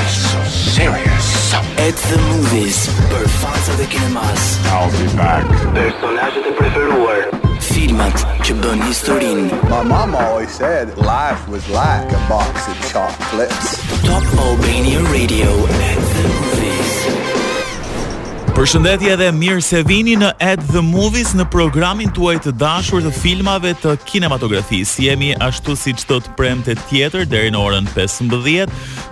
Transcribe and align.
at 1.89 1.95
the 1.95 2.21
Movies 2.30 2.87
për 3.12 3.29
fansat 3.41 3.81
e 3.81 3.87
kinemas. 3.89 4.59
I'll 4.67 4.91
be 4.93 5.17
back. 5.17 5.45
Personazhet 5.75 6.45
e 6.49 6.53
preferuar. 6.61 7.19
Filmat 7.75 8.27
që 8.45 8.61
bën 8.61 8.84
historinë. 8.91 9.48
My 9.70 9.83
mama 9.89 10.19
always 10.28 10.53
said 10.53 10.89
life 10.98 11.42
was 11.48 11.65
like 11.73 12.12
a 12.12 12.23
box 12.28 12.69
of 12.69 12.77
chocolates. 12.92 13.81
Top 14.05 14.25
Albania 14.45 15.01
Radio 15.12 15.48
at 15.67 16.05
the 16.15 16.50
Përshëndetje 18.60 19.14
dhe 19.16 19.27
mirë 19.32 19.60
se 19.64 19.78
vini 19.88 20.12
në 20.20 20.27
Ed 20.45 20.60
the 20.74 20.82
Movies 20.84 21.30
në 21.32 21.46
programin 21.48 22.10
tuaj 22.12 22.34
të 22.45 22.50
dashur 22.60 23.00
të 23.06 23.10
filmave 23.16 23.70
të 23.80 23.95
kinematografisë. 24.10 24.98
Jemi 25.06 25.30
ashtu 25.46 25.73
si 25.80 25.95
çdo 25.96 26.19
të 26.20 26.34
premte 26.36 26.74
tjetër 26.91 27.24
deri 27.33 27.48
në 27.55 27.56
orën 27.62 27.86
15, 27.95 28.66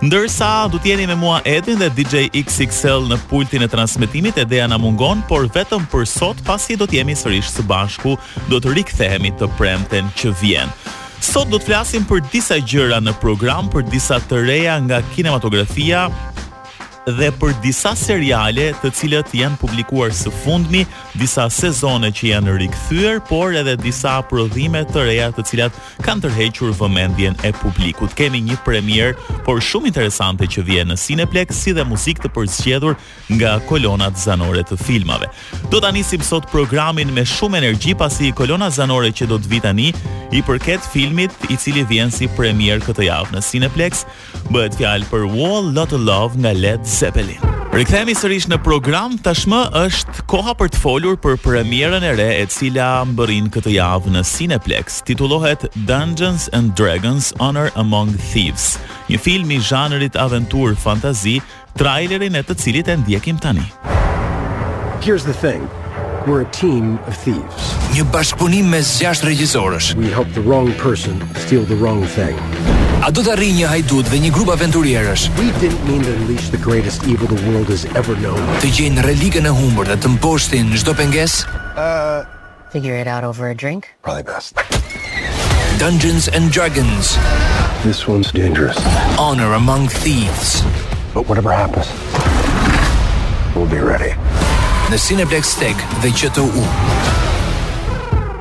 ndërsa 0.05 0.51
do 0.69 0.77
të 0.77 0.91
jeni 0.93 1.07
me 1.09 1.17
mua 1.23 1.39
Edin 1.49 1.81
dhe 1.81 1.89
DJ 1.97 2.27
XXL 2.43 3.09
në 3.09 3.17
pultin 3.31 3.65
e 3.65 3.71
transmetimit. 3.73 4.37
Ideja 4.45 4.67
na 4.69 4.77
mungon, 4.83 5.23
por 5.33 5.49
vetëm 5.57 5.89
për 5.95 6.05
sot, 6.13 6.43
pasi 6.45 6.77
do 6.77 6.85
të 6.85 7.01
jemi 7.01 7.17
sërish 7.17 7.49
së 7.57 7.65
bashku, 7.71 8.19
do 8.53 8.61
të 8.61 8.77
rikthehemi 8.77 9.33
të 9.41 9.49
premten 9.57 10.13
që 10.21 10.35
vjen. 10.43 10.77
Sot 11.25 11.49
do 11.49 11.57
të 11.57 11.71
flasim 11.71 12.05
për 12.05 12.21
disa 12.35 12.61
gjëra 12.61 13.01
në 13.01 13.17
program, 13.25 13.73
për 13.73 13.89
disa 13.89 14.21
të 14.29 14.45
reja 14.45 14.77
nga 14.85 15.01
kinematografia, 15.17 16.11
dhe 17.15 17.31
për 17.41 17.55
disa 17.63 17.95
seriale 17.97 18.71
të 18.83 18.91
cilët 18.95 19.31
janë 19.37 19.57
publikuar 19.61 20.13
së 20.15 20.33
fundmi, 20.43 20.83
disa 21.17 21.47
sezone 21.53 22.11
që 22.15 22.31
janë 22.33 22.57
rikthyer, 22.61 23.21
por 23.29 23.55
edhe 23.57 23.77
disa 23.81 24.19
prodhime 24.29 24.83
të 24.93 25.05
reja 25.07 25.29
të 25.35 25.45
cilat 25.49 25.79
kanë 26.05 26.27
tërhequr 26.27 26.75
vëmendjen 26.79 27.37
e 27.49 27.53
publikut. 27.63 28.13
Kemi 28.19 28.43
një 28.49 28.59
premier, 28.67 29.15
por 29.47 29.63
shumë 29.65 29.93
interesante 29.93 30.47
që 30.51 30.65
vjen 30.69 30.93
në 30.93 30.99
Cineplex 31.05 31.63
si 31.65 31.75
dhe 31.79 31.87
muzikë 31.89 32.27
të 32.27 32.33
përzgjedhur 32.37 32.99
nga 33.39 33.55
kolonat 33.71 34.19
zanore 34.21 34.65
të 34.69 34.79
filmave. 34.83 35.31
Do 35.73 35.81
ta 35.81 35.93
nisim 35.95 36.23
sot 36.23 36.49
programin 36.53 37.13
me 37.17 37.25
shumë 37.25 37.63
energji 37.63 37.95
pasi 37.97 38.33
kolona 38.37 38.69
zanore 38.71 39.11
që 39.15 39.31
do 39.33 39.39
të 39.41 39.53
vi 39.55 39.63
tani 39.65 39.89
i 40.37 40.43
përket 40.45 40.85
filmit 40.93 41.33
i 41.49 41.57
cili 41.57 41.87
vjen 41.89 42.13
si 42.13 42.29
premier 42.37 42.83
këtë 42.85 43.09
javë 43.09 43.39
në 43.39 43.45
Cineplex, 43.49 44.05
bëhet 44.53 44.77
fjalë 44.77 45.09
për 45.09 45.29
Wall 45.33 45.73
Lot 45.77 45.93
of 45.97 46.05
Love 46.05 46.37
nga 46.37 46.53
Led 46.53 46.85
Zeppelin. 46.99 47.39
Rikthehemi 47.73 48.15
sërish 48.17 48.49
në 48.51 48.57
program, 48.65 49.13
tashmë 49.23 49.59
është 49.85 50.25
koha 50.31 50.55
për 50.59 50.71
të 50.75 50.81
folur 50.83 51.19
për 51.23 51.37
premierën 51.45 52.03
e 52.03 52.11
re 52.19 52.27
e 52.41 52.47
cila 52.51 52.89
mbërrin 53.07 53.51
këtë 53.55 53.75
javë 53.77 54.15
në 54.17 54.23
Cineplex. 54.27 54.97
Titullohet 55.07 55.69
Dungeons 55.87 56.49
and 56.57 56.75
Dragons 56.81 57.31
Honor 57.45 57.71
Among 57.79 58.11
Thieves, 58.33 58.73
një 59.13 59.21
film 59.23 59.53
i 59.55 59.61
zhanrit 59.63 60.19
aventur 60.19 60.75
fantazi, 60.81 61.37
trailerin 61.79 62.35
e 62.41 62.43
të 62.49 62.59
cilit 62.65 62.91
e 62.91 62.99
ndjekim 63.05 63.39
tani. 63.45 63.69
Here's 65.05 65.23
the 65.23 65.37
thing. 65.45 65.69
We're 66.27 66.43
a 66.43 66.51
team 66.51 66.99
of 67.07 67.15
thieves. 67.23 67.71
Një 67.95 68.09
bashkëpunim 68.13 68.67
mes 68.75 68.91
6 69.01 69.23
regjisorësh. 69.31 69.95
We 69.97 70.11
the 70.35 70.43
wrong 70.43 70.75
person 70.83 71.23
steal 71.47 71.63
the 71.63 71.77
wrong 71.79 72.03
thing. 72.19 72.35
A 73.07 73.13
do 73.15 73.23
të 73.25 73.31
arrijë 73.37 73.55
një 73.55 73.67
hajdut 73.71 74.09
dhe 74.11 74.19
një 74.25 74.31
grup 74.35 74.49
aventurierësh? 74.51 75.29
We 75.39 75.47
didn't 75.63 75.85
mean 75.87 76.03
to 76.37 76.51
the 76.51 76.59
greatest 76.63 77.05
evil 77.07 77.29
the 77.31 77.39
world 77.49 77.71
has 77.73 77.85
ever 77.97 78.17
known. 78.21 78.41
Të 78.61 78.73
gjejnë 78.75 79.05
relikën 79.07 79.47
e 79.49 79.53
humbur 79.55 79.87
dhe 79.89 79.95
të 80.03 80.11
mposhtin 80.17 80.73
çdo 80.77 80.93
pengesë? 80.99 81.47
Uh, 81.79 82.25
figure 82.75 82.99
it 82.99 83.07
out 83.07 83.23
over 83.25 83.47
a 83.47 83.55
drink. 83.55 83.87
Probably 84.03 84.27
best. 84.27 84.59
Dungeons 85.79 86.27
and 86.29 86.51
Dragons. 86.51 87.15
This 87.87 88.09
one's 88.09 88.33
dangerous. 88.33 88.75
Honor 89.17 89.55
among 89.55 89.87
thieves. 90.03 90.61
But 91.15 91.29
whatever 91.31 91.53
happens, 91.55 91.87
we'll 93.55 93.71
be 93.71 93.79
ready. 93.81 94.13
Në 94.91 94.99
Cineplex 94.99 95.55
Tech 95.57 95.81
dhe 96.05 96.11
QTU. 96.19 96.67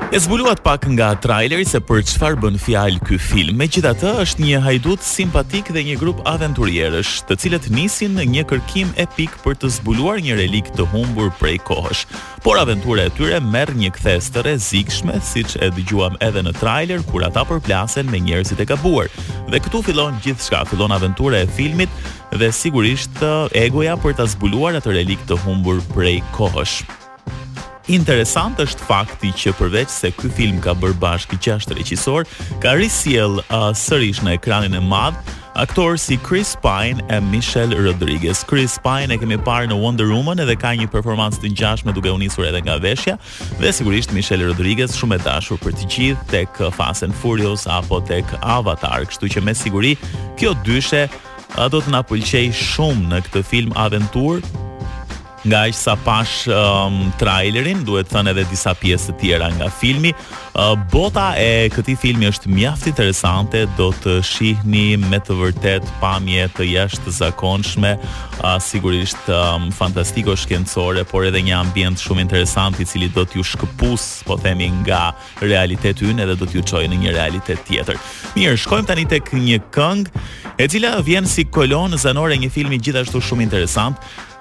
E 0.08 0.16
zbuluat 0.16 0.64
pak 0.64 0.86
nga 0.88 1.10
traileri 1.20 1.66
se 1.68 1.76
për 1.84 1.98
çfarë 2.08 2.38
bën 2.40 2.54
fjalë 2.64 3.00
ky 3.04 3.18
film. 3.20 3.58
Megjithatë, 3.60 4.12
është 4.22 4.40
një 4.46 4.58
hajdut 4.64 5.02
simpatik 5.04 5.68
dhe 5.74 5.82
një 5.84 5.96
grup 6.00 6.22
aventurierësh, 6.26 7.26
të 7.28 7.36
cilët 7.42 7.66
nisin 7.76 8.14
në 8.16 8.24
një 8.32 8.44
kërkim 8.48 8.94
epik 9.04 9.34
për 9.44 9.58
të 9.60 9.68
zbuluar 9.74 10.22
një 10.24 10.38
relik 10.40 10.70
të 10.78 10.86
humbur 10.94 11.28
prej 11.36 11.58
kohësh. 11.68 12.06
Por 12.46 12.56
aventura 12.56 13.04
e 13.04 13.12
tyre 13.18 13.36
merr 13.52 13.74
një 13.82 13.90
kthes 13.98 14.30
të 14.32 14.46
rrezikshme, 14.46 15.18
siç 15.28 15.58
e 15.60 15.68
dëgjuam 15.76 16.16
edhe 16.24 16.40
në 16.48 16.54
trailer 16.56 17.04
kur 17.10 17.26
ata 17.28 17.44
përplasen 17.50 18.08
me 18.08 18.22
njerëzit 18.24 18.62
e 18.64 18.68
gabuar. 18.72 19.12
Dhe 19.52 19.60
këtu 19.60 19.82
fillon 19.90 20.16
gjithçka, 20.24 20.64
fillon 20.72 20.96
aventura 20.96 21.42
e 21.44 21.50
filmit 21.58 21.92
dhe 22.32 22.48
sigurisht 22.56 23.20
egoja 23.52 23.98
për 24.00 24.16
ta 24.16 24.24
zbuluar 24.24 24.80
atë 24.80 24.96
relik 24.96 25.28
të 25.28 25.36
humbur 25.44 25.84
prej 25.92 26.22
kohësh. 26.40 26.80
Interesant 27.88 28.58
është 28.60 28.84
fakti 28.84 29.30
që 29.40 29.54
përveç 29.56 29.88
se 29.92 30.08
ky 30.12 30.28
film 30.36 30.58
ka 30.60 30.74
bërë 30.76 30.98
bashkë 31.00 31.38
gjashtë 31.46 31.76
regjisor, 31.78 32.26
ka 32.60 32.74
rrisjell 32.76 33.38
uh, 33.46 33.70
sërish 33.80 34.20
në 34.26 34.34
ekranin 34.36 34.76
e 34.76 34.82
madh 34.84 35.16
aktor 35.58 35.96
si 35.98 36.18
Chris 36.26 36.50
Pine 36.62 37.00
e 37.08 37.16
Michelle 37.32 37.78
Rodriguez. 37.80 38.42
Chris 38.46 38.76
Pine 38.84 39.16
e 39.16 39.18
kemi 39.18 39.38
parë 39.40 39.70
në 39.72 39.78
Wonder 39.80 40.10
Woman 40.12 40.44
edhe 40.44 40.58
ka 40.60 40.74
një 40.76 40.90
performancë 40.92 41.40
të 41.46 41.54
ngjashme 41.54 41.96
duke 41.96 42.12
u 42.12 42.20
nisur 42.20 42.44
edhe 42.50 42.60
nga 42.66 42.76
veshja 42.84 43.16
dhe 43.56 43.72
sigurisht 43.74 44.12
Michelle 44.14 44.50
Rodriguez 44.52 44.92
shumë 45.00 45.16
e 45.16 45.24
dashur 45.24 45.58
për 45.64 45.80
të 45.80 45.88
gjithë 45.96 46.28
tek 46.34 46.60
uh, 46.60 46.68
Fast 46.76 47.08
and 47.08 47.16
Furious 47.22 47.64
apo 47.78 48.02
tek 48.04 48.36
Avatar, 48.42 49.08
kështu 49.08 49.32
që 49.38 49.46
me 49.48 49.56
siguri 49.56 49.96
kjo 50.36 50.52
dyshe 50.68 51.06
uh, 51.08 51.72
do 51.72 51.80
të 51.80 51.96
na 51.96 52.04
pëlqej 52.04 52.50
shumë 52.52 53.14
në 53.14 53.24
këtë 53.30 53.46
film 53.48 53.72
aventur 53.88 54.44
nga 55.48 55.64
aq 55.64 55.72
sa 55.74 55.96
pash 56.04 56.44
um, 56.52 57.08
trailerin, 57.18 57.80
duhet 57.86 58.08
të 58.08 58.12
thënë 58.14 58.32
edhe 58.34 58.44
disa 58.50 58.74
pjesë 58.76 59.14
të 59.14 59.20
tjera 59.22 59.48
nga 59.56 59.68
filmi. 59.72 60.12
Uh, 60.58 60.74
bota 60.92 61.30
e 61.40 61.68
këtij 61.72 61.96
filmi 62.00 62.28
është 62.28 62.52
mjaft 62.52 62.88
interesante, 62.90 63.64
do 63.80 63.88
të 64.04 64.18
shihni 64.26 64.98
me 65.08 65.20
të 65.24 65.36
vërtet 65.40 65.88
pamje 66.02 66.48
të 66.58 66.68
jashtëzakonshme, 66.72 67.94
uh, 67.96 68.58
sigurisht 68.64 69.30
um, 69.32 69.70
fantastiko 69.76 70.36
shkencore, 70.36 71.06
por 71.08 71.24
edhe 71.30 71.42
një 71.48 71.56
ambient 71.62 72.02
shumë 72.04 72.26
interesant 72.26 72.78
i 72.82 72.88
cili 72.88 73.08
do 73.16 73.24
t'ju 73.24 73.46
shkëpus, 73.54 74.08
po 74.28 74.36
themi 74.42 74.68
nga 74.82 75.12
realiteti 75.42 76.10
ynë 76.12 76.26
edhe 76.26 76.38
do 76.42 76.48
t'ju 76.50 76.66
çojë 76.74 76.92
në 76.92 77.00
një 77.06 77.16
realitet 77.16 77.64
tjetër. 77.70 78.00
Mirë, 78.36 78.56
shkojmë 78.66 78.90
tani 78.92 79.08
tek 79.14 79.32
një 79.38 79.62
këngë 79.74 80.26
e 80.60 80.68
cila 80.68 80.96
vjen 81.06 81.28
si 81.30 81.46
kolonë 81.48 81.98
zanore 82.04 82.36
një 82.38 82.52
filmi 82.52 82.80
gjithashtu 82.82 83.22
shumë 83.24 83.46
interesant 83.48 83.96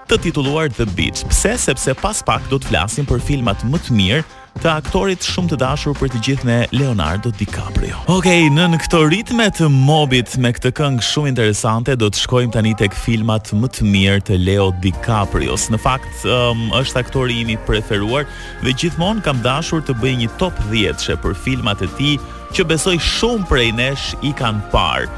të 0.07 0.16
titulluar 0.29 0.69
The 0.72 0.85
Beach. 0.95 1.23
Pse? 1.31 1.56
Sepse 1.59 1.91
pas 2.00 2.22
pak 2.23 2.45
do 2.51 2.56
të 2.62 2.69
flasim 2.72 3.07
për 3.09 3.19
filmat 3.23 3.63
më 3.68 3.79
të 3.84 3.95
mirë 3.97 4.25
të 4.63 4.69
aktorit 4.72 5.22
shumë 5.28 5.51
të 5.51 5.57
dashur 5.62 5.94
për 6.00 6.09
të 6.13 6.19
gjithë 6.25 6.47
me 6.47 6.56
Leonardo 6.72 7.29
DiCaprio. 7.35 8.00
Okej, 8.16 8.45
okay, 8.47 8.47
në 8.56 8.79
këto 8.88 9.01
ritme 9.12 9.45
të 9.53 9.68
mobit 9.73 10.34
me 10.41 10.50
këtë 10.56 10.72
këngë 10.79 11.06
shumë 11.09 11.29
interesante, 11.34 11.94
do 12.00 12.07
të 12.09 12.23
shkojmë 12.23 12.56
tani 12.56 12.72
tek 12.79 12.95
filmat 12.97 13.51
më 13.59 13.69
të 13.75 13.90
mirë 13.91 14.23
të 14.31 14.40
Leo 14.47 14.69
DiCaprio. 14.85 15.53
Në 15.75 15.81
fakt, 15.84 16.24
um, 16.25 16.63
është 16.79 17.03
aktori 17.03 17.38
im 17.44 17.51
i 17.53 17.59
preferuar 17.69 18.25
dhe 18.63 18.74
gjithmonë 18.79 19.22
kam 19.28 19.44
dashur 19.45 19.84
të 19.88 19.97
bëj 20.01 20.16
një 20.24 20.31
top 20.42 20.56
10 20.71 21.19
për 21.25 21.36
filmat 21.44 21.83
e 21.86 21.92
tij 22.00 22.15
që 22.57 22.69
besoj 22.71 22.95
shumë 23.12 23.45
prej 23.51 23.69
nesh 23.83 24.13
i 24.25 24.31
kanë 24.39 24.71
parë. 24.71 25.12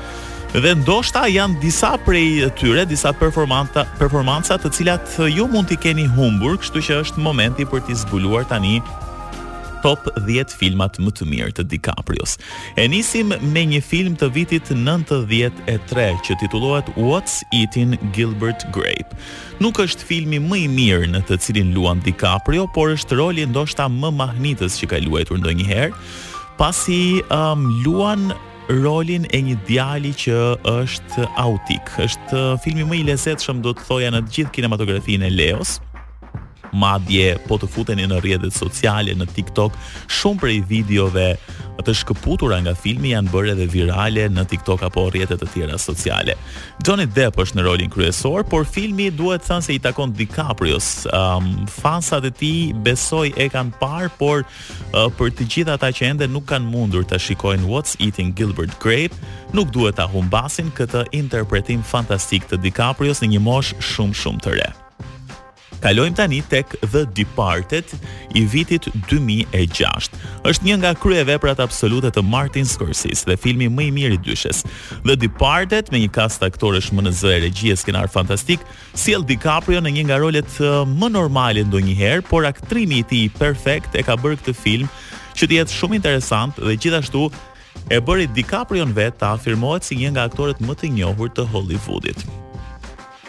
Dhe 0.50 0.72
ndoshta 0.74 1.28
janë 1.30 1.60
disa 1.62 1.92
prej 2.02 2.48
tyre, 2.58 2.82
disa 2.90 3.12
performanta, 3.14 3.84
performanca 4.02 4.56
të 4.58 4.72
cilat 4.74 5.06
ju 5.30 5.44
mund 5.46 5.70
t'i 5.70 5.76
keni 5.78 6.08
humbur, 6.10 6.56
kështu 6.58 6.82
që 6.88 6.96
është 7.04 7.22
momenti 7.22 7.68
për 7.70 7.84
t'i 7.86 7.94
zbuluar 8.02 8.48
tani 8.50 8.80
top 9.84 10.08
10 10.26 10.50
filmat 10.60 10.98
më 11.06 11.14
të 11.20 11.28
mirë 11.30 11.54
të 11.60 11.68
DiCaprios. 11.76 12.34
E 12.82 12.88
nisim 12.90 13.30
me 13.54 13.64
një 13.76 13.84
film 13.86 14.18
të 14.18 14.32
vitit 14.36 14.74
93 14.74 16.18
që 16.26 16.40
titullohet 16.42 16.90
What's 16.98 17.44
Eating 17.54 17.94
Gilbert 18.18 18.66
Grape. 18.76 19.14
Nuk 19.62 19.78
është 19.86 20.10
filmi 20.10 20.42
më 20.42 20.64
i 20.64 20.68
mirë 20.74 21.14
në 21.14 21.22
të 21.30 21.38
cilin 21.46 21.72
luan 21.78 22.02
DiCaprio, 22.02 22.66
por 22.74 22.90
është 22.98 23.22
roli 23.22 23.46
ndoshta 23.54 23.86
më 24.02 24.12
mahnitës 24.18 24.82
që 24.82 24.90
ka 24.98 25.04
luajtur 25.06 25.44
ndonjëherë, 25.46 25.94
pasi 26.60 27.04
um, 27.32 27.68
luan 27.86 28.32
rolin 28.70 29.26
e 29.34 29.40
një 29.44 29.56
djali 29.68 30.12
që 30.14 30.38
është 30.72 31.28
autik. 31.42 31.94
Është 32.06 32.40
uh, 32.44 32.56
filmi 32.64 32.86
më 32.88 33.02
i 33.02 33.06
lezetshëm 33.12 33.64
do 33.66 33.74
të 33.78 33.88
thoja 33.90 34.14
në 34.14 34.26
të 34.28 34.36
gjithë 34.38 34.58
kinematografinë 34.60 35.30
e 35.30 35.34
Leos 35.40 35.80
madje 36.74 37.38
po 37.48 37.58
të 37.60 37.70
futeni 37.72 38.06
në 38.08 38.20
rrjetet 38.22 38.54
sociale, 38.56 39.14
në 39.18 39.28
TikTok, 39.36 39.76
shumë 40.20 40.42
prej 40.42 40.58
videove 40.70 41.28
të 41.80 41.94
shkëputura 41.96 42.58
nga 42.60 42.74
filmi 42.76 43.14
janë 43.14 43.32
bërë 43.32 43.54
edhe 43.54 43.66
virale 43.72 44.26
në 44.36 44.44
TikTok 44.52 44.82
apo 44.90 45.06
rrjete 45.14 45.38
të 45.40 45.48
tjera 45.54 45.78
sociale. 45.80 46.34
Johnny 46.84 47.06
Depp 47.16 47.40
është 47.40 47.56
në 47.60 47.64
rolin 47.66 47.94
kryesor, 47.94 48.44
por 48.52 48.68
filmi 48.68 49.08
duhet 49.16 49.46
të 49.46 49.48
thënë 49.54 49.66
se 49.70 49.74
i 49.74 49.80
takon 49.86 50.12
DiCaprios. 50.18 50.90
Um, 51.16 51.48
fansat 51.72 52.28
e 52.28 52.34
tij 52.36 52.74
besoj 52.84 53.30
e 53.40 53.48
kanë 53.54 53.80
parë, 53.80 54.12
por 54.20 54.44
uh, 54.44 55.08
për 55.16 55.32
të 55.40 55.48
gjithë 55.56 55.78
ata 55.78 55.94
që 55.96 56.12
ende 56.12 56.28
nuk 56.28 56.50
kanë 56.52 56.68
mundur 56.68 57.08
ta 57.08 57.16
shikojnë 57.20 57.64
What's 57.72 57.96
Eating 58.04 58.36
Gilbert 58.36 58.76
Grape, 58.84 59.16
nuk 59.56 59.72
duhet 59.72 60.02
ta 60.04 60.08
humbasin 60.12 60.72
këtë 60.76 61.08
interpretim 61.16 61.80
fantastik 61.82 62.50
të 62.52 62.60
DiCaprios 62.68 63.24
në 63.24 63.38
një 63.38 63.44
moshë 63.48 63.80
shumë 63.80 64.20
shumë 64.26 64.44
të 64.50 64.60
re. 64.60 64.68
Kalojmë 65.84 66.18
tani 66.20 66.40
tek 66.52 66.72
The 66.92 67.02
Departed 67.16 67.94
i 68.36 68.42
vitit 68.52 68.90
2006. 69.10 70.10
Është 70.50 70.66
një 70.68 70.78
nga 70.82 70.90
kryeveprat 71.00 71.62
absolute 71.64 72.10
të 72.14 72.24
Martin 72.28 72.68
Scorsese 72.68 73.28
dhe 73.30 73.38
filmi 73.40 73.70
më 73.72 73.86
i 73.88 73.94
mirë 73.96 74.18
i 74.18 74.22
dyshes. 74.26 74.66
The 75.08 75.16
Departed 75.22 75.92
me 75.94 76.02
një 76.04 76.12
kast 76.18 76.44
aktorësh 76.44 76.92
MNZ 76.96 77.32
e 77.32 77.40
regjisë 77.46 77.84
skenar 77.86 78.12
fantastik, 78.12 78.60
sjell 78.94 79.24
DiCaprio 79.30 79.80
në 79.82 79.96
një 79.98 80.08
nga 80.10 80.20
rolet 80.20 80.60
më 81.00 81.12
normale 81.16 81.64
ndonjëherë, 81.70 82.28
por 82.30 82.48
aktrimi 82.52 83.00
i 83.04 83.08
tij 83.14 83.30
perfekt 83.40 83.96
e 83.96 84.04
ka 84.04 84.20
bërë 84.20 84.42
këtë 84.42 84.56
film 84.60 84.90
që 85.40 85.48
të 85.48 85.58
jetë 85.62 85.78
shumë 85.80 86.00
interesant 86.02 86.60
dhe 86.60 86.76
gjithashtu 86.76 87.30
e 87.90 88.02
bëri 88.04 88.28
DiCaprio 88.36 88.84
vetë 88.92 89.22
të 89.24 89.32
afirmohet 89.38 89.88
si 89.88 90.02
një 90.04 90.12
nga 90.18 90.28
aktorët 90.28 90.60
më 90.68 90.76
të 90.84 90.92
njohur 91.00 91.32
të 91.32 91.48
Hollywoodit. 91.54 92.28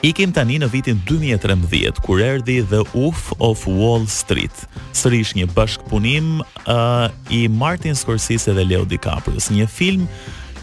Ikim 0.01 0.31
tani 0.33 0.55
në 0.57 0.69
vitin 0.73 1.01
2013, 1.05 1.99
kur 2.01 2.23
erdi 2.25 2.63
The 2.65 2.79
Oof 2.97 3.35
of 3.37 3.67
Wall 3.69 4.07
Street, 4.09 4.63
sërish 4.97 5.35
një 5.37 5.45
bashkëpunim 5.53 6.39
uh, 6.41 7.11
i 7.29 7.43
Martin 7.53 7.93
Scorsese 7.99 8.55
dhe 8.57 8.65
Leo 8.65 8.87
DiCaprio, 8.89 9.37
një 9.53 9.67
film 9.69 10.07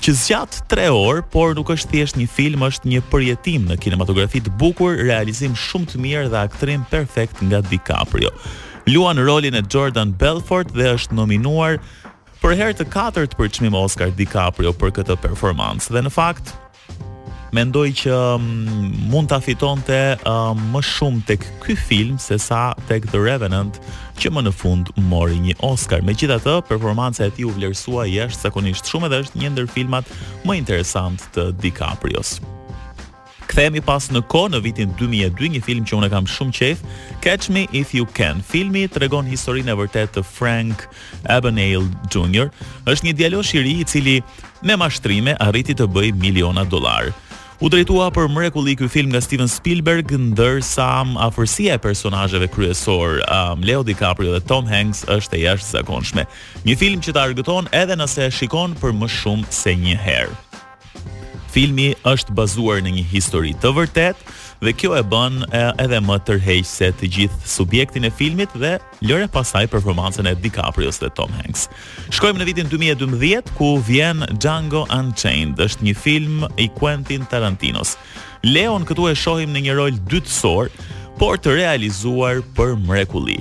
që 0.01 0.15
zgjat 0.23 0.57
3 0.73 0.87
orë, 0.93 1.21
por 1.33 1.53
nuk 1.57 1.69
është 1.75 1.91
thjesht 1.93 2.17
një 2.17 2.25
film, 2.33 2.65
është 2.65 2.89
një 2.95 3.03
përjetim 3.13 3.69
në 3.69 3.77
kinematografi 3.85 4.41
të 4.45 4.55
bukur, 4.61 4.97
realizim 5.05 5.53
shumë 5.57 5.93
të 5.93 6.01
mirë 6.07 6.27
dhe 6.33 6.41
aktrim 6.41 6.87
perfekt 6.89 7.45
nga 7.45 7.61
DiCaprio. 7.69 8.33
Luan 8.89 9.21
rolin 9.21 9.53
e 9.57 9.61
Jordan 9.69 10.17
Belfort 10.17 10.73
dhe 10.73 10.95
është 10.97 11.13
nominuar 11.17 11.77
për 12.41 12.57
herë 12.57 12.79
të 12.81 12.89
katërt 12.93 13.37
për 13.37 13.53
çmim 13.57 13.77
Oscar 13.85 14.09
DiCaprio 14.17 14.73
për 14.73 14.97
këtë 14.97 15.21
performancë. 15.25 15.93
Dhe 15.97 16.05
në 16.09 16.13
fakt, 16.17 16.53
mendoj 17.55 17.91
që 18.03 18.13
mm, 18.41 19.07
mund 19.11 19.29
ta 19.31 19.37
fitonte 19.43 20.01
um, 20.27 20.59
më 20.73 20.81
shumë 20.85 21.23
tek 21.31 21.45
ky 21.63 21.75
film 21.79 22.17
se 22.21 22.37
sa 22.41 22.71
tek 22.89 23.07
The 23.13 23.21
Revenant 23.23 23.77
që 24.19 24.31
më 24.33 24.43
në 24.47 24.53
fund 24.55 24.89
mori 25.09 25.37
një 25.43 25.55
Oscar. 25.65 26.01
Megjithatë, 26.05 26.57
performanca 26.67 27.27
e 27.27 27.31
tij 27.35 27.47
u 27.47 27.53
vlerësua 27.55 28.07
jashtëzakonisht 28.11 28.89
shumë 28.91 29.11
dhe 29.13 29.21
është 29.25 29.41
një 29.43 29.51
ndër 29.55 29.69
filmat 29.71 30.11
më 30.47 30.57
interesant 30.61 31.27
të 31.35 31.51
DiCaprios. 31.63 32.37
Kthehemi 33.47 33.79
pas 33.79 34.03
në 34.11 34.19
kohë 34.27 34.49
në 34.51 34.59
vitin 34.65 34.89
2002, 34.99 35.47
një 35.55 35.59
film 35.63 35.85
që 35.87 35.95
unë 36.01 36.09
kam 36.11 36.25
shumë 36.27 36.55
qejf, 36.57 36.81
Catch 37.23 37.47
Me 37.53 37.63
If 37.71 37.93
You 37.95 38.03
Can. 38.17 38.41
Filmi 38.43 38.83
tregon 38.91 39.29
historinë 39.31 39.71
e 39.71 39.77
vërtetë 39.85 40.17
të 40.17 40.23
Frank 40.27 40.83
Abagnale 41.31 41.87
Jr. 42.11 42.51
Është 42.91 43.07
një 43.07 43.15
djalosh 43.21 43.53
i 43.55 43.63
ri 43.63 43.77
i 43.85 43.87
cili 43.87 44.17
me 44.67 44.75
mashtrime 44.77 45.37
arriti 45.47 45.77
të 45.79 45.87
bëjë 45.95 46.19
miliona 46.19 46.67
dollarë. 46.67 47.15
U 47.59 47.71
drejtua 47.73 48.11
për 48.13 48.27
mrekulli 48.29 48.75
ky 48.77 48.85
film 48.85 49.09
nga 49.09 49.19
Steven 49.23 49.49
Spielberg, 49.49 50.11
ndërsa 50.13 50.85
afërsia 51.25 51.79
e 51.79 51.81
personazheve 51.81 52.45
kryesor, 52.53 53.17
um, 53.25 53.63
Leo 53.65 53.81
DiCaprio 53.83 54.35
dhe 54.35 54.43
Tom 54.45 54.67
Hanks 54.69 55.01
është 55.09 55.39
e 55.39 55.43
jashtëzakonshme. 55.47 56.25
Një 56.67 56.75
film 56.77 57.01
që 57.01 57.15
ta 57.17 57.23
argëton 57.25 57.69
edhe 57.73 57.97
nëse 57.97 58.27
e 58.27 58.31
shikon 58.31 58.77
për 58.77 58.93
më 58.99 59.09
shumë 59.09 59.49
se 59.49 59.73
një 59.73 59.97
herë. 60.03 60.37
Filmi 61.57 61.95
është 62.05 62.35
bazuar 62.37 62.83
në 62.85 62.93
një 62.99 63.05
histori 63.15 63.55
të 63.57 63.73
vërtetë, 63.73 64.29
dhe 64.65 64.71
kjo 64.73 64.91
e 64.97 65.03
bën 65.05 65.35
edhe 65.83 65.99
më 66.03 66.15
tërheqëse 66.27 66.87
të 66.99 67.09
gjithë 67.15 67.49
subjektin 67.53 68.07
e 68.07 68.11
filmit 68.13 68.53
dhe 68.57 68.73
lëre 69.05 69.27
pasaj 69.33 69.65
performancën 69.73 70.29
e 70.31 70.35
DiCaprio 70.41 70.89
dhe 70.97 71.09
Tom 71.17 71.29
Hanks. 71.41 71.67
Shkojmë 72.15 72.41
në 72.41 72.47
vitin 72.49 72.71
2012 72.71 73.53
ku 73.59 73.75
vjen 73.87 74.25
Django 74.41 74.85
Unchained, 74.97 75.59
është 75.61 75.85
një 75.87 75.95
film 76.01 76.47
i 76.57 76.69
Quentin 76.79 77.27
Tarantinos. 77.29 77.97
Leon 78.45 78.85
këtu 78.85 79.09
e 79.11 79.15
shohim 79.17 79.53
në 79.53 79.61
një 79.67 79.77
rol 79.77 80.01
dytësor, 80.11 80.73
por 81.17 81.37
të 81.41 81.57
realizuar 81.57 82.41
për 82.57 82.75
mrekulli 82.85 83.39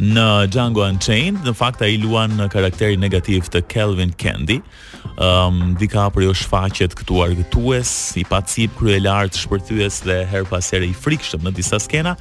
në 0.00 0.48
Django 0.48 0.86
Unchained, 0.86 1.42
në 1.44 1.52
fakt 1.56 1.82
ai 1.84 1.98
luan 2.00 2.32
në 2.38 2.46
karakteri 2.52 2.96
negativ 2.96 3.48
të 3.52 3.60
Kelvin 3.70 4.12
Candy. 4.18 4.56
Dika 4.60 5.46
um, 5.46 5.74
DiCaprio 5.80 6.30
jo 6.30 6.36
shfaqet 6.40 6.94
këtu 6.96 7.20
argëtues, 7.24 7.92
i 8.20 8.24
pacip, 8.28 8.72
kryelart, 8.80 9.36
shpërthyes 9.40 10.02
dhe 10.08 10.22
her 10.32 10.46
pas 10.48 10.64
here 10.72 10.88
i 10.88 10.94
frikshëm 10.96 11.44
në 11.46 11.54
disa 11.60 11.80
skena, 11.84 12.16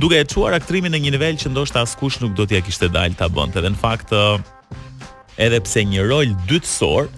duke 0.00 0.16
e 0.22 0.28
çuar 0.28 0.56
aktrimin 0.56 0.94
në 0.96 1.02
një 1.06 1.16
nivel 1.18 1.38
që 1.40 1.52
ndoshta 1.52 1.84
askush 1.84 2.20
nuk 2.24 2.34
do 2.38 2.48
t'ia 2.48 2.64
kishte 2.66 2.88
dalë 2.94 3.18
ta 3.20 3.28
bënte. 3.28 3.60
Dhe 3.60 3.72
në 3.74 3.80
fakt 3.82 4.14
uh, 4.16 4.38
edhe 5.42 5.60
pse 5.62 5.84
një 5.86 6.02
rol 6.10 6.32
dytësor, 6.50 7.08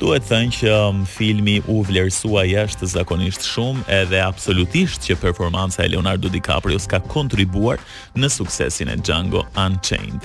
duhet 0.00 0.24
thënë 0.28 0.54
që 0.56 0.68
um, 0.88 1.02
filmi 1.08 1.58
u 1.72 1.80
vlerësua 1.88 2.46
jashtë 2.48 2.88
zakonisht 2.94 3.44
shumë 3.46 3.84
edhe 4.00 4.20
absolutisht 4.24 5.04
që 5.08 5.16
performanca 5.20 5.84
e 5.84 5.90
Leonardo 5.92 6.30
DiCaprio 6.32 6.80
ka 6.88 7.00
kontribuar 7.12 7.80
në 8.16 8.30
suksesin 8.32 8.92
e 8.94 8.98
Django 9.00 9.42
Unchained. 9.60 10.24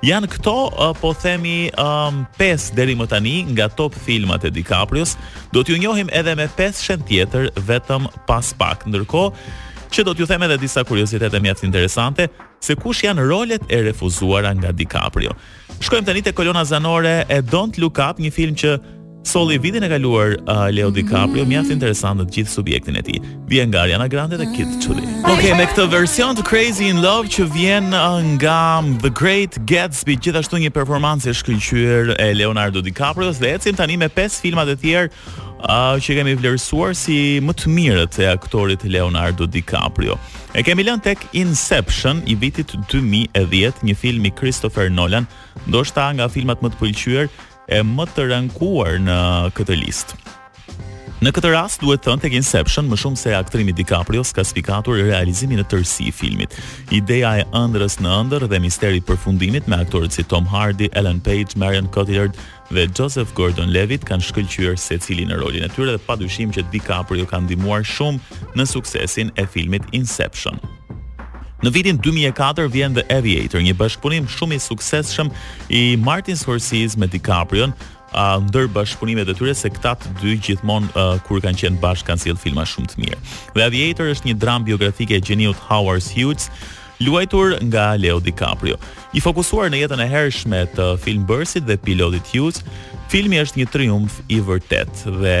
Janë 0.00 0.30
këto, 0.32 0.52
uh, 0.72 0.92
po 0.96 1.10
themi, 1.12 1.68
5 1.76 1.80
um, 1.84 2.28
deri 2.76 2.94
më 2.96 3.06
tani 3.12 3.34
nga 3.52 3.66
top 3.76 3.96
filmat 4.06 4.46
e 4.48 4.50
DiCaprios, 4.56 5.16
do 5.52 5.60
t'ju 5.60 5.76
njohim 5.82 6.08
edhe 6.16 6.34
me 6.40 6.46
5 6.56 6.80
shen 6.80 7.04
tjetër 7.08 7.50
vetëm 7.68 8.08
pas 8.28 8.52
pak, 8.56 8.86
ndërko 8.88 9.26
që 9.92 10.04
do 10.06 10.14
t'ju 10.16 10.28
them 10.30 10.46
edhe 10.48 10.56
disa 10.62 10.84
kuriositete 10.88 11.40
mjaft 11.40 11.66
interesante 11.68 12.28
se 12.60 12.76
kush 12.80 13.04
janë 13.04 13.26
rolet 13.28 13.68
e 13.68 13.82
refuzuara 13.90 14.54
nga 14.56 14.72
DiCaprio. 14.72 15.36
Shkojmë 15.80 16.04
tani 16.10 16.20
te 16.20 16.32
kolona 16.36 16.60
zanore 16.68 17.24
e 17.32 17.40
Don't 17.40 17.78
Look 17.80 17.98
Up, 18.04 18.18
një 18.20 18.30
film 18.36 18.56
që 18.60 18.74
solli 19.26 19.56
vitin 19.60 19.84
e 19.86 19.88
kaluar 19.88 20.34
uh, 20.42 20.66
Leo 20.72 20.90
DiCaprio, 20.92 21.40
mm 21.40 21.40
-hmm. 21.40 21.48
mjaft 21.54 21.70
interesant 21.70 22.20
të 22.20 22.26
gjithë 22.36 22.52
subjektin 22.52 22.96
e 23.00 23.02
tij. 23.02 23.20
Vjen 23.48 23.68
nga 23.68 23.78
Ariana 23.80 24.08
Grande 24.08 24.36
dhe 24.36 24.44
Kid 24.56 24.68
Tuli. 24.84 25.02
Okej, 25.32 25.54
me 25.56 25.64
këtë 25.66 25.88
version 25.90 26.36
të 26.36 26.44
Crazy 26.50 26.84
in 26.92 27.00
Love 27.02 27.28
që 27.28 27.44
vjen 27.52 27.84
uh, 27.96 28.20
nga 28.40 28.78
um, 28.78 28.98
The 29.00 29.08
Great 29.22 29.56
Gatsby, 29.66 30.18
gjithashtu 30.22 30.56
një 30.60 30.70
performancë 30.70 31.28
e 31.32 31.32
shkëlqyer 31.32 32.16
e 32.18 32.34
Leonardo 32.34 32.80
DiCaprio, 32.80 33.32
dhe 33.32 33.54
ecim 33.54 33.74
tani 33.76 33.96
me 33.96 34.08
pesë 34.08 34.40
filmat 34.40 34.68
e 34.68 34.76
tjerë 34.76 35.08
uh, 35.66 35.96
që 36.00 36.16
kemi 36.20 36.32
vlerësuar 36.40 36.94
si 36.96 37.16
më 37.44 37.54
të 37.58 37.72
mirët 37.76 38.18
e 38.24 38.28
aktorit 38.30 38.84
Leonardo 38.88 39.46
DiCaprio. 39.46 40.16
E 40.56 40.64
kemi 40.66 40.86
lënë 40.86 41.04
tek 41.06 41.24
Inception 41.38 42.24
i 42.30 42.34
vitit 42.40 42.72
2010, 42.90 43.84
një 43.86 43.96
film 44.00 44.26
i 44.30 44.34
Christopher 44.40 44.90
Nolan, 44.92 45.28
ndoshta 45.70 46.08
nga 46.16 46.30
filmat 46.32 46.62
më 46.64 46.72
të 46.74 46.80
pëlqyer 46.82 47.28
e 47.76 47.80
më 47.86 48.08
të 48.16 48.28
rankuar 48.34 48.98
në 49.04 49.18
këtë 49.54 49.78
listë. 49.84 50.38
Në 51.20 51.34
këtë 51.36 51.48
rast 51.52 51.82
duhet 51.84 52.00
thënë 52.06 52.22
tek 52.22 52.34
Inception 52.38 52.86
më 52.88 52.96
shumë 52.96 53.18
se 53.20 53.32
aktrimi 53.36 53.74
DiCaprio 53.76 54.22
ka 54.32 54.40
sfikatur 54.40 54.96
realizimin 55.02 55.58
e 55.60 55.66
tërësi 55.68 56.06
i 56.08 56.14
filmit. 56.16 56.54
Ideja 56.96 57.34
e 57.42 57.44
ëndrës 57.58 57.98
në 58.00 58.08
ëndër 58.22 58.46
dhe 58.48 58.60
misteri 58.64 59.02
i 59.02 59.02
përfundimit 59.04 59.68
me 59.68 59.76
aktorët 59.84 60.16
si 60.16 60.24
Tom 60.24 60.48
Hardy, 60.48 60.88
Ellen 60.96 61.20
Page, 61.20 61.58
Marion 61.60 61.90
Cotillard 61.92 62.40
dhe 62.72 62.86
Joseph 62.88 63.34
Gordon-Levitt 63.36 64.08
kanë 64.08 64.30
shkëlqyer 64.30 64.80
secili 64.80 65.28
në 65.28 65.42
rolin 65.42 65.68
e 65.68 65.70
tyre 65.76 65.98
dhe 65.98 66.04
padyshim 66.08 66.56
që 66.56 66.64
DiCaprio 66.72 67.28
ka 67.28 67.42
ndihmuar 67.44 67.84
shumë 67.84 68.56
në 68.56 68.68
suksesin 68.72 69.34
e 69.36 69.44
filmit 69.46 69.84
Inception. 69.92 70.56
Në 71.60 71.74
vitin 71.76 71.98
2004 72.00 72.72
vjen 72.72 72.96
The 72.96 73.04
Aviator, 73.12 73.60
një 73.60 73.76
bashkëpunim 73.76 74.24
shumë 74.38 74.56
i 74.56 74.64
suksesshëm 74.64 75.28
i 75.76 75.80
Martin 76.00 76.40
Scorsese 76.40 76.96
me 76.96 77.04
DiCaprio, 77.12 77.74
a, 78.12 78.42
ndër 78.42 78.68
bashkëpunimet 78.74 79.28
e 79.30 79.36
tyre 79.38 79.54
se 79.56 79.70
këta 79.70 79.92
të 80.00 80.12
dy 80.20 80.34
gjithmonë 80.46 80.90
uh, 80.92 81.14
kur 81.26 81.42
kanë 81.44 81.60
qenë 81.62 81.80
bashkë 81.82 82.10
kanë 82.10 82.24
sjell 82.24 82.40
filma 82.40 82.64
shumë 82.66 82.90
të 82.92 83.02
mirë. 83.04 83.18
The 83.56 83.64
Aviator 83.68 84.10
është 84.12 84.30
një 84.30 84.36
dramë 84.42 84.70
biografike 84.72 85.18
e 85.18 85.22
geniut 85.22 85.58
Howard 85.68 86.06
Hughes, 86.14 86.48
luajtur 87.00 87.58
nga 87.68 87.92
Leo 87.96 88.18
DiCaprio. 88.20 88.78
I 89.16 89.22
fokusuar 89.24 89.70
në 89.72 89.84
jetën 89.84 90.02
e 90.04 90.08
hershme 90.10 90.64
të 90.74 90.88
filmbërësit 91.06 91.68
dhe 91.68 91.78
pilotit 91.84 92.34
Hughes, 92.34 92.64
filmi 93.12 93.40
është 93.44 93.62
një 93.62 93.70
triumf 93.72 94.18
i 94.36 94.42
vërtet 94.46 95.06
dhe 95.22 95.36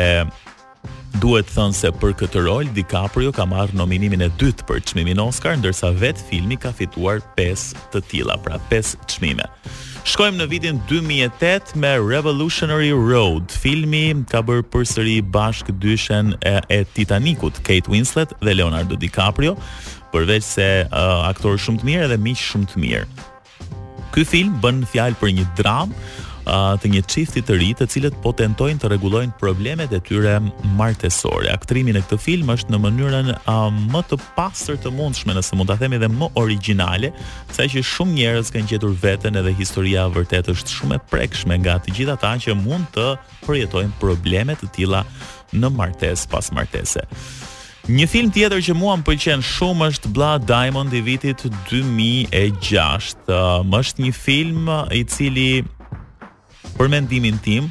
Duhet 1.18 1.48
thënë 1.52 1.74
se 1.74 1.90
për 1.98 2.12
këtë 2.20 2.42
rol 2.46 2.68
DiCaprio 2.76 3.32
ka 3.34 3.44
marrë 3.48 3.74
nominimin 3.76 4.22
e 4.24 4.28
dytë 4.40 4.64
për 4.68 4.78
çmimin 4.90 5.18
Oscar, 5.20 5.56
ndërsa 5.58 5.90
vetë 5.98 6.22
filmi 6.30 6.56
ka 6.62 6.70
fituar 6.76 7.18
5 7.36 7.64
të 7.92 8.02
tilla, 8.10 8.36
pra 8.40 8.60
5 8.70 8.92
çmime. 9.10 9.44
Shkojmë 10.08 10.38
në 10.40 10.46
vitin 10.52 10.78
2008 10.88 11.74
me 11.82 11.90
Revolutionary 12.00 12.92
Road. 12.94 13.50
Filmi 13.52 14.06
ka 14.30 14.40
bërë 14.46 14.64
përsëri 14.72 15.18
bashk 15.34 15.74
dyshen 15.82 16.32
e, 16.40 16.54
e 16.72 16.80
Titanicut, 16.94 17.58
Kate 17.66 17.90
Winslet 17.92 18.32
dhe 18.40 18.54
Leonardo 18.56 18.96
DiCaprio, 18.96 19.58
përveç 20.14 20.46
se 20.46 20.70
uh, 20.88 21.26
aktor 21.28 21.58
shumë 21.60 21.82
të 21.82 21.90
mirë 21.90 22.06
edhe 22.08 22.20
miq 22.22 22.40
shumë 22.46 22.70
të 22.72 22.84
mirë. 22.86 23.04
Ky 24.14 24.24
film 24.26 24.56
bën 24.64 24.80
fjalë 24.94 25.18
për 25.20 25.36
një 25.36 25.50
dramë 25.58 26.10
uh, 26.46 26.76
të 26.80 26.88
një 26.94 27.02
çifti 27.10 27.42
të 27.46 27.56
ri 27.60 27.70
të 27.76 27.86
cilët 27.92 28.16
po 28.24 28.32
tentojnë 28.36 28.80
të 28.80 28.90
rregullojnë 28.92 29.36
problemet 29.40 29.92
e 29.96 30.00
tyre 30.06 30.36
martësore. 30.78 31.50
Aktrimi 31.52 31.94
në 31.94 32.02
këtë 32.06 32.20
film 32.22 32.52
është 32.54 32.74
në 32.74 32.80
mënyrën 32.84 33.32
uh, 33.34 33.66
më 33.92 34.02
të 34.10 34.20
pastër 34.38 34.80
të 34.84 34.92
mundshme, 34.96 35.34
nëse 35.36 35.58
mund 35.58 35.70
ta 35.72 35.78
themi 35.80 35.98
edhe 36.00 36.10
më 36.14 36.30
origjinale, 36.40 37.12
saqë 37.56 37.84
shumë 37.86 38.16
njerëz 38.20 38.52
kanë 38.54 38.72
gjetur 38.74 38.96
veten 39.02 39.38
edhe 39.40 39.54
historia 39.60 40.06
vërtet 40.14 40.50
është 40.54 40.78
shumë 40.78 40.98
e 41.00 41.04
prekshme 41.12 41.60
nga 41.64 41.78
të 41.84 41.96
gjithë 41.98 42.16
ata 42.18 42.34
që 42.46 42.56
mund 42.62 42.90
të 42.96 43.10
përjetojnë 43.46 43.98
probleme 44.02 44.56
të 44.60 44.70
tilla 44.76 45.04
në 45.58 45.72
martesë 45.76 46.30
pas 46.32 46.50
martese. 46.56 47.04
Një 47.90 48.06
film 48.06 48.28
tjetër 48.30 48.60
që 48.62 48.74
mua 48.76 48.92
më 49.00 49.06
pëlqen 49.08 49.40
shumë 49.46 49.86
është 49.90 50.10
Blood 50.14 50.44
Diamond 50.46 50.92
i 50.94 51.00
vitit 51.02 51.40
2006. 51.72 53.16
Është 53.80 54.04
një 54.04 54.12
film 54.14 54.68
i 54.94 55.00
cili 55.10 55.48
për 56.80 56.88
mendimin 56.88 57.36
tim, 57.44 57.66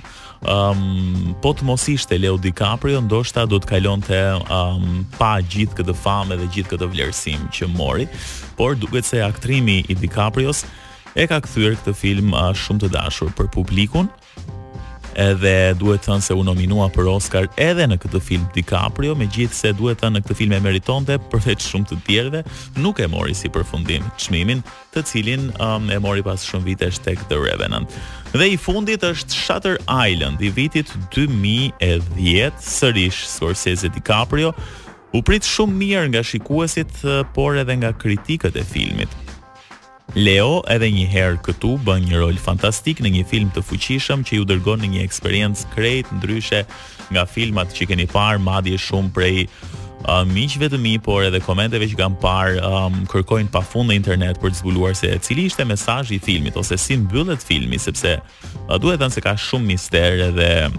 um, 0.45 1.33
po 1.41 1.51
të 1.57 1.65
mos 1.65 1.87
ishte 1.89 2.17
Leo 2.21 2.35
DiCaprio, 2.43 2.99
ndoshta 3.01 3.47
do 3.49 3.57
të 3.59 3.71
kalonte 3.71 4.19
um, 4.53 4.99
pa 5.17 5.31
gjithë 5.41 5.79
këtë 5.79 5.95
famë 6.03 6.37
dhe 6.43 6.49
gjithë 6.53 6.75
këtë 6.75 6.91
vlerësim 6.93 7.47
që 7.57 7.71
mori, 7.73 8.05
por 8.59 8.77
duket 8.77 9.09
se 9.09 9.23
aktrimi 9.25 9.79
i 9.89 9.97
DiCaprios 10.03 10.61
e 11.17 11.25
ka 11.31 11.41
kthyer 11.47 11.79
këtë 11.79 11.95
film 12.03 12.35
uh, 12.37 12.51
shumë 12.53 12.85
të 12.85 12.93
dashur 12.99 13.33
për 13.39 13.49
publikun 13.57 14.11
edhe 15.17 15.73
duhet 15.79 16.01
të 16.03 16.09
thënë 16.09 16.23
se 16.25 16.35
u 16.37 16.43
nominua 16.45 16.89
për 16.93 17.07
Oscar 17.15 17.47
edhe 17.61 17.85
në 17.87 17.97
këtë 18.03 18.19
film 18.23 18.45
DiCaprio, 18.55 19.15
se 19.51 19.73
duhet 19.73 19.97
të 19.97 20.01
thënë 20.03 20.15
në 20.15 20.21
këtë 20.25 20.35
film 20.37 20.53
e 20.53 20.59
meritonte 20.59 21.17
për 21.31 21.41
të 21.41 21.55
shumë 21.65 21.87
të 21.91 21.97
tjerëve, 22.07 22.43
nuk 22.77 22.99
e 22.99 23.07
mori 23.07 23.33
si 23.33 23.49
përfundim 23.49 24.03
çmimin, 24.17 24.63
të 24.93 25.03
cilin 25.05 25.49
um, 25.61 25.89
e 25.89 25.99
mori 25.99 26.21
pas 26.21 26.41
shumë 26.45 26.65
vitesh 26.65 26.99
tek 27.03 27.19
The 27.29 27.39
Revenant. 27.39 27.89
Dhe 28.33 28.47
i 28.53 28.57
fundit 28.57 29.01
është 29.03 29.33
Shutter 29.33 29.77
Island 29.89 30.41
i 30.41 30.51
vitit 30.53 30.91
2010, 31.15 32.61
sërish 32.61 33.23
Scorsese 33.29 33.89
DiCaprio 33.95 34.53
u 35.15 35.23
prit 35.25 35.45
shumë 35.47 35.79
mirë 35.81 36.11
nga 36.13 36.23
shikuesit, 36.23 36.91
uh, 37.05 37.23
por 37.33 37.57
edhe 37.57 37.79
nga 37.81 37.93
kritikët 37.97 38.59
e 38.61 38.67
filmit. 38.67 39.15
Leo 40.17 40.63
edhe 40.73 40.87
një 40.89 41.05
herë 41.13 41.39
këtu 41.45 41.75
bën 41.85 42.07
një 42.07 42.17
rol 42.21 42.37
fantastik 42.41 42.97
në 43.03 43.11
një 43.19 43.25
film 43.29 43.49
të 43.53 43.61
fuqishëm 43.67 44.23
që 44.25 44.39
ju 44.39 44.45
dërgon 44.49 44.81
në 44.81 44.89
një 44.95 45.03
eksperiencë 45.05 45.67
krejt 45.75 46.09
ndryshe 46.17 46.63
nga 47.13 47.25
filmat 47.29 47.73
që 47.77 47.87
keni 47.91 48.07
parë, 48.09 48.39
madje 48.41 48.77
shumë 48.81 49.13
prej 49.13 49.45
uh, 50.09 50.23
miqve 50.25 50.69
të 50.73 50.79
mi, 50.81 50.95
por 51.05 51.27
edhe 51.27 51.41
komenteve 51.45 51.85
që 51.91 51.99
kanë 52.01 52.19
parë 52.23 52.57
um, 52.65 52.99
kërkojnë 53.11 53.53
pa 53.53 53.61
në 53.61 53.93
internet 53.99 54.41
për 54.41 54.49
të 54.55 54.59
zbuluar 54.63 54.97
se 54.97 55.13
cili 55.21 55.45
ishte 55.45 55.65
mesazhi 55.65 56.15
i 56.15 56.19
filmit, 56.25 56.57
ose 56.57 56.77
si 56.77 56.97
mbyllet 56.97 57.43
filmi, 57.45 57.77
sepse 57.77 58.17
uh, 58.17 58.77
duhet 58.81 58.99
dhe 59.03 59.09
se 59.13 59.21
ka 59.21 59.37
shumë 59.37 59.65
mister 59.75 60.17
edhe 60.33 60.71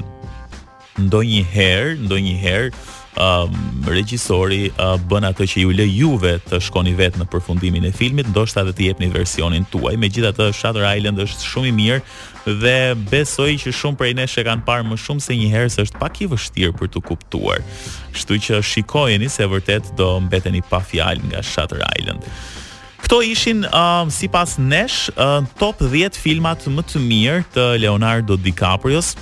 ndonjëherë, 0.98 1.94
një 1.94 2.08
herë, 2.10 2.18
një 2.20 2.36
herë, 2.42 2.72
um, 3.18 3.82
regjisori 3.88 4.68
uh, 4.78 4.94
bën 5.10 5.26
atë 5.30 5.46
që 5.50 5.64
ju 5.64 5.72
lë 5.74 5.86
juve 5.90 6.34
të 6.48 6.60
shkoni 6.66 6.92
vetë 6.98 7.20
në 7.22 7.26
përfundimin 7.32 7.88
e 7.88 7.92
filmit, 7.96 8.28
ndoshta 8.30 8.62
edhe 8.64 8.74
të 8.78 8.86
jepni 8.90 9.08
versionin 9.12 9.66
tuaj. 9.72 9.96
Megjithatë, 10.00 10.50
Shutter 10.54 10.86
Island 10.92 11.18
është 11.24 11.48
shumë 11.50 11.70
i 11.72 11.74
mirë 11.78 12.54
dhe 12.62 12.76
besoj 13.10 13.50
që 13.64 13.74
shumë 13.74 14.00
prej 14.00 14.14
nesh 14.20 14.38
e 14.40 14.46
kanë 14.46 14.64
parë 14.68 14.86
më 14.92 15.00
shumë 15.02 15.24
se 15.26 15.36
një 15.36 15.50
herë 15.54 15.72
se 15.74 15.84
është 15.88 16.00
pak 16.00 16.22
i 16.24 16.30
vështirë 16.30 16.76
për 16.80 16.92
të 16.94 17.02
kuptuar. 17.10 17.66
Kështu 18.14 18.38
që 18.46 18.62
shikojeni 18.64 19.28
se 19.30 19.46
vërtet 19.50 19.90
do 19.98 20.12
mbeteni 20.26 20.62
pa 20.70 20.80
fjalë 20.82 21.30
nga 21.32 21.42
Shutter 21.44 21.82
Island. 21.98 22.22
Kto 23.00 23.22
ishin 23.26 23.64
si 24.06 24.26
sipas 24.28 24.52
nesh 24.58 25.10
uh, 25.16 25.40
top 25.58 25.80
10 25.82 26.14
filmat 26.20 26.66
më 26.70 26.84
të 26.92 27.02
mirë 27.02 27.44
të 27.56 27.64
Leonardo 27.82 28.36
DiCaprios 28.38 29.16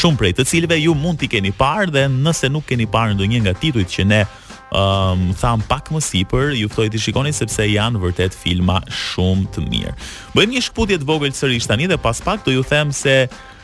shumë 0.00 0.18
prej 0.20 0.32
të 0.38 0.44
cilëve 0.48 0.78
ju 0.82 0.94
mund 0.98 1.20
t'i 1.20 1.28
keni 1.30 1.52
parë 1.56 1.92
dhe 1.92 2.06
nëse 2.12 2.50
nuk 2.52 2.64
keni 2.70 2.88
parë 2.90 3.16
ndonjë 3.18 3.42
nga 3.44 3.54
titujt 3.60 3.90
që 3.96 4.06
ne 4.08 4.20
um, 4.24 5.24
tham 5.38 5.62
pak 5.68 5.92
më 5.92 6.00
sipër, 6.08 6.50
ju 6.58 6.70
ftoj 6.72 6.88
të 6.94 7.02
shikoni 7.04 7.32
sepse 7.36 7.68
janë 7.68 8.00
vërtet 8.02 8.36
filma 8.38 8.80
shumë 8.88 9.48
të 9.54 9.66
mirë. 9.68 9.94
Bëjmë 10.36 10.56
një 10.56 10.64
shkputje 10.70 11.00
të 11.02 11.08
vogël 11.12 11.34
sërish 11.36 11.68
tani 11.70 11.90
dhe 11.92 12.00
pas 12.00 12.22
pak 12.24 12.44
do 12.48 12.56
ju 12.56 12.64
them 12.72 12.92
se 12.96 13.18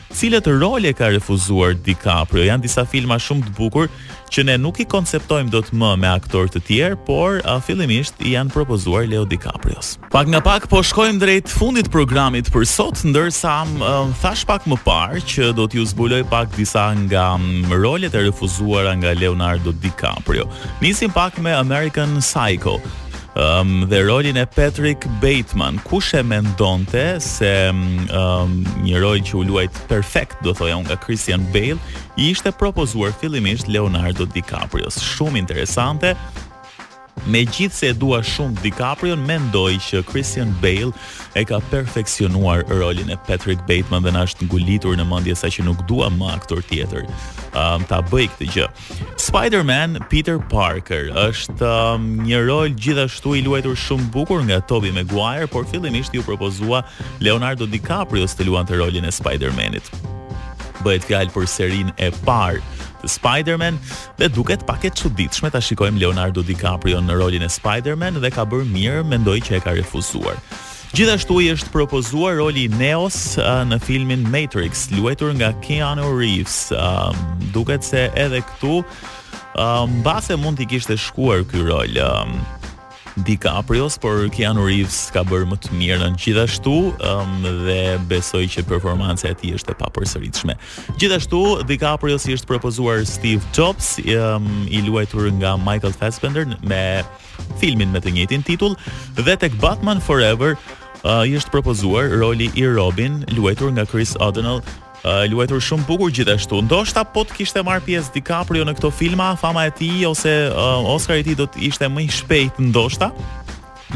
Cilat 0.09 0.47
role 0.49 0.89
ka 0.97 1.11
refuzuar 1.13 1.75
DiCaprio? 1.85 2.41
Jan 2.49 2.61
disa 2.63 2.81
filma 2.89 3.19
shumë 3.21 3.45
të 3.45 3.51
bukur 3.59 3.89
që 4.33 4.41
ne 4.49 4.55
nuk 4.57 4.79
i 4.81 4.85
konceptojmë 4.89 5.53
do 5.53 5.59
të 5.61 5.77
më 5.77 5.91
me 6.01 6.09
aktor 6.09 6.49
të 6.49 6.61
tjerë, 6.65 6.97
por 7.05 7.37
fillimisht 7.67 8.17
i 8.25 8.33
janë 8.35 8.53
propozuar 8.55 9.05
Leo 9.09 9.25
DiCaprio. 9.29 9.81
Pak 10.09 10.31
nga 10.33 10.41
pak 10.45 10.65
po 10.71 10.81
shkojmë 10.85 11.21
drejt 11.21 11.53
fundit 11.53 11.89
të 11.89 11.93
programit 11.93 12.49
për 12.53 12.65
sot, 12.69 13.03
ndërsa 13.05 13.53
thash 14.23 14.45
pak 14.49 14.65
më 14.69 14.79
parë 14.85 15.21
që 15.29 15.51
do 15.57 15.67
t'ju 15.69 15.85
zbuloj 15.93 16.23
pak 16.33 16.49
disa 16.57 16.89
nga 17.05 17.27
rolet 17.77 18.13
e 18.17 18.25
refuzuara 18.31 18.95
nga 18.97 19.13
Leonardo 19.13 19.75
DiCaprio. 19.85 20.49
Nisim 20.81 21.13
pak 21.13 21.37
me 21.37 21.53
American 21.53 22.17
Psycho 22.17 22.79
um, 23.35 23.85
dhe 23.89 23.99
rolin 24.05 24.35
e 24.39 24.45
Patrick 24.45 25.05
Bateman. 25.21 25.77
Kush 25.85 26.13
e 26.13 26.21
mendonte 26.23 27.03
se 27.23 27.51
um, 28.13 28.53
një 28.85 29.01
rol 29.03 29.21
që 29.25 29.39
u 29.39 29.43
luajt 29.49 29.81
perfekt, 29.91 30.39
do 30.45 30.53
thoja 30.55 30.79
unë 30.79 30.89
nga 30.89 30.99
Christian 31.03 31.45
Bale, 31.53 31.77
i 32.17 32.31
ishte 32.33 32.51
propozuar 32.55 33.13
fillimisht 33.21 33.67
Leonardo 33.69 34.25
DiCaprio. 34.29 34.89
Shumë 34.89 35.41
interesante, 35.43 36.15
Me 37.29 37.43
gjithë 37.45 37.75
se 37.77 37.87
e 37.93 37.93
dua 37.93 38.23
shumë 38.25 38.63
DiCaprio, 38.63 39.13
mendoj 39.21 39.75
që 39.85 39.99
Christian 40.09 40.49
Bale 40.63 40.89
e 41.37 41.43
ka 41.45 41.59
perfekcionuar 41.69 42.63
rolin 42.71 43.11
e 43.13 43.17
Patrick 43.27 43.61
Bateman 43.69 44.01
dhe 44.07 44.13
nashtë 44.15 44.47
ngulitur 44.49 44.97
në 44.97 45.05
mëndje 45.05 45.35
sa 45.37 45.51
që 45.53 45.67
nuk 45.67 45.83
dua 45.89 46.07
më 46.15 46.25
aktor 46.33 46.63
tjetër 46.71 47.05
um, 47.53 47.85
ta 47.85 47.99
bëj 48.09 48.25
këtë 48.31 48.47
gjë. 48.55 48.65
Spider-Man 49.27 49.99
Peter 50.09 50.39
Parker 50.49 51.11
është 51.27 51.69
um, 51.69 52.09
një 52.25 52.41
rol 52.49 52.73
gjithashtu 52.73 53.35
i 53.37 53.43
luajtur 53.45 53.77
shumë 53.77 54.09
bukur 54.15 54.41
nga 54.49 54.57
Tobey 54.65 54.89
Maguire, 54.95 55.45
por 55.53 55.69
fillimisht 55.69 56.17
ju 56.17 56.25
propozua 56.25 56.81
Leonardo 57.21 57.69
DiCaprio 57.69 58.25
të 58.25 58.49
luante 58.49 58.73
rolin 58.81 59.05
e 59.05 59.13
Spider-Manit. 59.21 59.93
Bëjt 60.81 61.05
fjalë 61.11 61.33
për 61.37 61.49
serinë 61.51 61.93
e 62.07 62.13
parë 62.25 62.63
Spider-Man 63.05 63.77
dhe 64.17 64.29
duket 64.33 64.65
pak 64.67 64.83
e 64.85 64.89
çuditshme 64.89 65.49
ta 65.53 65.61
shikojmë 65.63 66.01
Leonardo 66.01 66.43
DiCaprio 66.43 66.99
në 67.03 67.15
rolin 67.19 67.45
e 67.45 67.49
Spider-Man 67.51 68.19
dhe 68.23 68.31
ka 68.33 68.43
bërë 68.49 68.67
mirë, 68.73 69.05
mendoj 69.07 69.37
që 69.45 69.59
e 69.59 69.61
ka 69.63 69.75
refuzuar. 69.77 70.39
Gjithashtu 70.95 71.37
i 71.45 71.51
është 71.53 71.69
propozuar 71.69 72.39
roli 72.41 72.65
Neos 72.79 73.35
uh, 73.37 73.61
në 73.69 73.77
filmin 73.85 74.23
Matrix, 74.33 74.87
luetur 74.95 75.35
nga 75.37 75.51
Keanu 75.61 76.09
Reeves. 76.17 76.71
Um, 76.73 77.17
duket 77.53 77.85
se 77.85 78.07
edhe 78.17 78.41
këtu, 78.41 78.79
uh, 78.81 79.85
mbase 79.99 80.39
mund 80.41 80.57
t'i 80.57 80.65
kishte 80.69 80.97
shkuar 80.97 81.45
ky 81.51 81.61
rol. 81.69 81.99
Um, 82.01 82.33
DiCaprios, 83.17 83.97
por 83.99 84.27
Keanu 84.33 84.61
Reeves 84.67 85.09
ka 85.13 85.23
bërë 85.27 85.47
më 85.49 85.57
të 85.63 85.73
mirë 85.79 86.09
në 86.13 86.19
gjithashtu 86.21 86.73
um, 86.93 87.35
dhe 87.65 87.97
besoj 88.09 88.43
që 88.53 88.63
performanca 88.69 89.31
e 89.31 89.37
tij 89.37 89.55
është 89.57 89.73
e 89.73 89.77
papërsëritshme. 89.81 90.55
Gjithashtu 91.01 91.41
DiCaprios 91.69 92.27
i 92.29 92.35
është 92.37 92.49
propozuar 92.53 93.03
Steve 93.09 93.41
Jobs, 93.55 93.95
um, 94.15 94.49
i 94.69 94.81
luajtur 94.85 95.29
nga 95.39 95.55
Michael 95.59 95.95
Fassbender 95.95 96.47
me 96.63 96.83
filmin 97.59 97.91
me 97.93 98.01
të 98.03 98.13
njëjtin 98.15 98.43
titull 98.45 98.77
dhe 99.17 99.35
tek 99.39 99.55
Batman 99.61 100.01
Forever 100.03 100.55
uh, 100.55 101.25
i 101.25 101.33
është 101.39 101.53
propozuar 101.55 102.11
roli 102.21 102.51
i 102.55 102.67
Robin, 102.67 103.23
luajtur 103.35 103.71
nga 103.75 103.85
Chris 103.89 104.15
O'Donnell, 104.21 104.61
luetur 105.03 105.61
shumë 105.61 105.85
bukur 105.87 106.11
gjithashtu. 106.11 106.59
Ndoshta 106.65 107.03
po 107.13 107.23
të 107.27 107.33
kishte 107.39 107.63
marr 107.63 107.81
pjesë 107.85 108.11
DiCaprio 108.17 108.63
në 108.67 108.73
këto 108.77 108.91
filma, 108.91 109.31
fama 109.39 109.65
e 109.65 109.71
tij 109.77 110.03
ose 110.09 110.33
uh, 110.51 110.83
Oscar 110.91 111.17
i 111.17 111.23
tij 111.23 111.35
do 111.39 111.47
të 111.47 111.59
ishte 111.69 111.87
më 111.89 112.01
i 112.01 112.09
shpejt 112.11 112.59
ndoshta. 112.59 113.11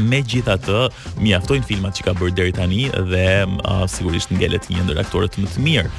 Me 0.02 0.24
gjitha 0.26 0.56
të, 0.58 0.88
mi 1.22 1.34
aftojnë 1.38 1.68
filmat 1.70 2.00
që 2.00 2.08
ka 2.08 2.14
bërë 2.18 2.34
deri 2.38 2.54
tani 2.56 2.86
dhe 3.12 3.28
uh, 3.46 3.84
sigurisht 3.92 4.32
ngellet 4.34 4.66
një 4.72 4.88
ndër 4.88 5.04
aktorët 5.06 5.38
më 5.44 5.52
të 5.54 5.62
mirë 5.68 5.92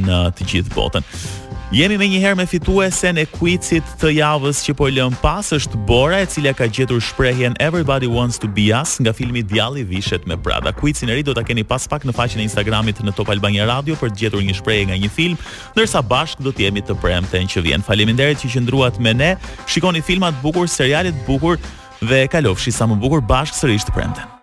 në 0.00 0.18
të 0.36 0.44
gjithë 0.50 0.74
botën. 0.76 1.06
Jemi 1.70 1.94
me 2.00 2.08
njëherë 2.10 2.34
me 2.34 2.44
fituesen 2.50 3.20
e 3.22 3.24
kuicit 3.30 3.86
të 4.00 4.10
javës 4.16 4.58
që 4.66 4.72
po 4.74 4.88
lëm 4.90 5.14
pas 5.22 5.46
është 5.54 5.78
Bora 5.86 6.18
e 6.18 6.26
cila 6.28 6.50
ka 6.58 6.66
gjetur 6.66 6.98
shprehjen 7.00 7.54
Everybody 7.62 8.08
Wants 8.10 8.40
to 8.42 8.50
Be 8.50 8.72
Us 8.74 8.96
nga 8.98 9.14
filmi 9.14 9.44
Djalli 9.46 9.84
Vishet 9.86 10.26
me 10.26 10.34
Prada. 10.34 10.72
Kuicin 10.74 11.14
e 11.14 11.14
ri 11.20 11.22
do 11.22 11.30
ta 11.32 11.46
keni 11.46 11.62
pas 11.62 11.86
pak 11.88 12.02
në 12.04 12.12
faqen 12.18 12.42
e 12.42 12.48
Instagramit 12.48 12.98
në 13.06 13.14
Top 13.14 13.30
Albania 13.30 13.70
Radio 13.70 13.94
për 14.02 14.10
të 14.10 14.24
gjetur 14.24 14.42
një 14.50 14.58
shprehje 14.58 14.88
nga 14.90 14.98
një 14.98 15.12
film, 15.14 15.38
ndërsa 15.78 16.02
bashk 16.10 16.42
do 16.42 16.50
të 16.50 16.66
jemi 16.66 16.82
të 16.82 16.98
premten 16.98 17.46
që 17.46 17.62
vjen. 17.68 17.86
Faleminderit 17.86 18.42
që 18.42 18.50
qëndruat 18.56 18.98
me 18.98 19.14
ne. 19.14 19.36
Shikoni 19.70 20.02
filma 20.02 20.34
të 20.34 20.42
bukur, 20.42 20.66
seriale 20.68 21.14
të 21.14 21.28
bukur, 21.30 21.62
Dhe 22.00 22.24
kalofshi 22.32 22.72
sa 22.72 22.88
më 22.88 22.96
bukur 23.02 23.20
bashkë 23.28 23.60
sërish 23.60 23.88
të 23.90 23.98
premten. 23.98 24.36